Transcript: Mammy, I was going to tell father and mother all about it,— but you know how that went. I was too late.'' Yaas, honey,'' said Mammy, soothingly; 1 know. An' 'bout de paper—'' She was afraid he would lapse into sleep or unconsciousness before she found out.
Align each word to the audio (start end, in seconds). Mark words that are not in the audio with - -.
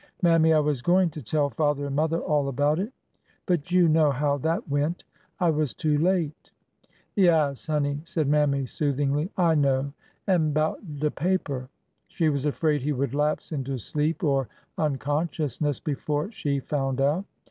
Mammy, 0.23 0.51
I 0.51 0.59
was 0.59 0.81
going 0.81 1.11
to 1.11 1.21
tell 1.21 1.51
father 1.51 1.85
and 1.85 1.95
mother 1.95 2.17
all 2.21 2.47
about 2.47 2.79
it,— 2.79 2.91
but 3.45 3.69
you 3.69 3.87
know 3.87 4.09
how 4.09 4.35
that 4.39 4.67
went. 4.67 5.03
I 5.39 5.51
was 5.51 5.75
too 5.75 5.99
late.'' 5.99 6.49
Yaas, 7.15 7.67
honey,'' 7.67 8.01
said 8.03 8.27
Mammy, 8.27 8.65
soothingly; 8.65 9.29
1 9.35 9.61
know. 9.61 9.93
An' 10.25 10.53
'bout 10.53 10.97
de 10.99 11.11
paper—'' 11.11 11.69
She 12.07 12.29
was 12.29 12.47
afraid 12.47 12.81
he 12.81 12.93
would 12.93 13.13
lapse 13.13 13.51
into 13.51 13.77
sleep 13.77 14.23
or 14.23 14.49
unconsciousness 14.75 15.79
before 15.79 16.31
she 16.31 16.59
found 16.59 16.99
out. 16.99 17.23